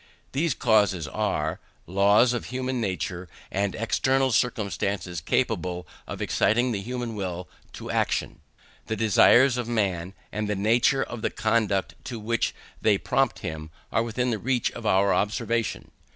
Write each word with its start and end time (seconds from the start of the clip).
These 0.31 0.55
causes 0.55 1.07
are, 1.07 1.59
laws 1.85 2.33
of 2.33 2.45
human 2.45 2.81
nature, 2.81 3.29
and 3.51 3.75
external 3.75 4.31
circumstances 4.31 5.21
capable 5.21 5.85
of 6.07 6.23
exciting 6.23 6.71
the 6.71 6.81
human 6.81 7.13
will 7.13 7.47
to 7.73 7.91
action. 7.91 8.39
The 8.87 8.95
desires 8.95 9.57
of 9.57 9.67
man, 9.67 10.15
and 10.31 10.49
the 10.49 10.55
nature 10.55 11.03
of 11.03 11.21
the 11.21 11.29
conduct 11.29 11.93
to 12.05 12.19
which 12.19 12.55
they 12.81 12.97
prompt 12.97 13.41
him, 13.45 13.69
are 13.91 14.01
within 14.01 14.31
the 14.31 14.39
reach 14.39 14.71
of 14.71 14.87
our 14.87 15.13
observation. 15.13 15.91